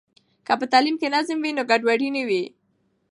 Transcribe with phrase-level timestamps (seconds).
[0.45, 2.43] که په تعلیم کې نظم وي، نو ګډوډي نه وي.